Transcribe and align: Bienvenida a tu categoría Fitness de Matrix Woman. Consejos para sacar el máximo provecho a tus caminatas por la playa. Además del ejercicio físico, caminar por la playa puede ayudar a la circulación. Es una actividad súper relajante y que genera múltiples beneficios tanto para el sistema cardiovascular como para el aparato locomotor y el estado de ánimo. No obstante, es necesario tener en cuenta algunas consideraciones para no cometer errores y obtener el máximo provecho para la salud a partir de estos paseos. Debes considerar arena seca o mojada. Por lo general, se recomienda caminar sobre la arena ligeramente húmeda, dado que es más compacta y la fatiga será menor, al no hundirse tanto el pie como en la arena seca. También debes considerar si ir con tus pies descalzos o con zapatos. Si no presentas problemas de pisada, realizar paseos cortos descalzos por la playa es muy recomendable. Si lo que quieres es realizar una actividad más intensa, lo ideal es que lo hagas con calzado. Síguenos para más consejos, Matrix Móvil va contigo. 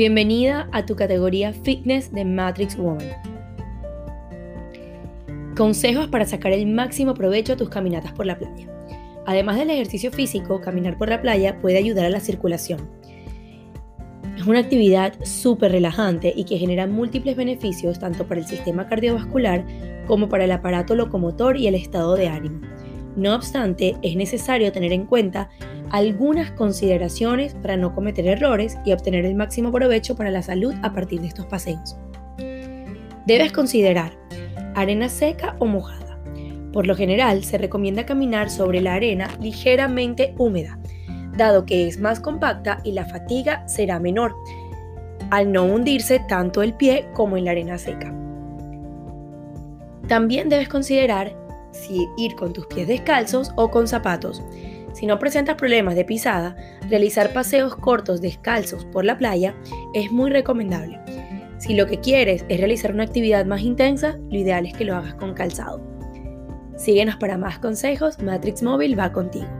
Bienvenida 0.00 0.66
a 0.72 0.86
tu 0.86 0.96
categoría 0.96 1.52
Fitness 1.52 2.10
de 2.10 2.24
Matrix 2.24 2.74
Woman. 2.74 3.06
Consejos 5.54 6.08
para 6.08 6.24
sacar 6.24 6.52
el 6.52 6.66
máximo 6.68 7.12
provecho 7.12 7.52
a 7.52 7.56
tus 7.58 7.68
caminatas 7.68 8.12
por 8.12 8.24
la 8.24 8.38
playa. 8.38 8.66
Además 9.26 9.58
del 9.58 9.68
ejercicio 9.68 10.10
físico, 10.10 10.62
caminar 10.62 10.96
por 10.96 11.10
la 11.10 11.20
playa 11.20 11.60
puede 11.60 11.76
ayudar 11.76 12.06
a 12.06 12.08
la 12.08 12.20
circulación. 12.20 12.80
Es 14.38 14.46
una 14.46 14.60
actividad 14.60 15.22
súper 15.22 15.72
relajante 15.72 16.32
y 16.34 16.44
que 16.44 16.56
genera 16.56 16.86
múltiples 16.86 17.36
beneficios 17.36 17.98
tanto 17.98 18.26
para 18.26 18.40
el 18.40 18.46
sistema 18.46 18.88
cardiovascular 18.88 19.66
como 20.06 20.30
para 20.30 20.44
el 20.44 20.52
aparato 20.52 20.94
locomotor 20.94 21.58
y 21.58 21.66
el 21.66 21.74
estado 21.74 22.14
de 22.14 22.28
ánimo. 22.28 22.62
No 23.16 23.34
obstante, 23.34 23.96
es 24.00 24.16
necesario 24.16 24.72
tener 24.72 24.94
en 24.94 25.04
cuenta 25.04 25.50
algunas 25.90 26.52
consideraciones 26.52 27.54
para 27.54 27.76
no 27.76 27.94
cometer 27.94 28.26
errores 28.26 28.78
y 28.84 28.92
obtener 28.92 29.24
el 29.24 29.34
máximo 29.34 29.72
provecho 29.72 30.16
para 30.16 30.30
la 30.30 30.42
salud 30.42 30.74
a 30.82 30.92
partir 30.92 31.20
de 31.20 31.28
estos 31.28 31.46
paseos. 31.46 31.96
Debes 33.26 33.52
considerar 33.52 34.12
arena 34.74 35.08
seca 35.08 35.56
o 35.58 35.66
mojada. 35.66 36.18
Por 36.72 36.86
lo 36.86 36.94
general, 36.94 37.42
se 37.44 37.58
recomienda 37.58 38.06
caminar 38.06 38.50
sobre 38.50 38.80
la 38.80 38.94
arena 38.94 39.28
ligeramente 39.40 40.34
húmeda, 40.38 40.78
dado 41.36 41.66
que 41.66 41.88
es 41.88 41.98
más 42.00 42.20
compacta 42.20 42.80
y 42.84 42.92
la 42.92 43.06
fatiga 43.06 43.66
será 43.68 43.98
menor, 43.98 44.34
al 45.30 45.50
no 45.50 45.64
hundirse 45.64 46.20
tanto 46.28 46.62
el 46.62 46.74
pie 46.74 47.08
como 47.14 47.36
en 47.36 47.44
la 47.44 47.50
arena 47.52 47.78
seca. 47.78 48.14
También 50.06 50.48
debes 50.48 50.68
considerar 50.68 51.36
si 51.72 52.08
ir 52.16 52.34
con 52.34 52.52
tus 52.52 52.66
pies 52.66 52.88
descalzos 52.88 53.52
o 53.56 53.70
con 53.70 53.86
zapatos. 53.86 54.42
Si 54.92 55.06
no 55.06 55.18
presentas 55.18 55.56
problemas 55.56 55.94
de 55.94 56.04
pisada, 56.04 56.56
realizar 56.88 57.32
paseos 57.32 57.76
cortos 57.76 58.20
descalzos 58.20 58.84
por 58.86 59.04
la 59.04 59.18
playa 59.18 59.54
es 59.94 60.10
muy 60.10 60.30
recomendable. 60.30 60.98
Si 61.58 61.74
lo 61.74 61.86
que 61.86 62.00
quieres 62.00 62.44
es 62.48 62.58
realizar 62.58 62.92
una 62.92 63.04
actividad 63.04 63.44
más 63.44 63.60
intensa, 63.60 64.18
lo 64.30 64.38
ideal 64.38 64.66
es 64.66 64.72
que 64.72 64.84
lo 64.84 64.96
hagas 64.96 65.14
con 65.14 65.34
calzado. 65.34 65.80
Síguenos 66.76 67.16
para 67.16 67.36
más 67.36 67.58
consejos, 67.58 68.18
Matrix 68.22 68.62
Móvil 68.62 68.98
va 68.98 69.12
contigo. 69.12 69.59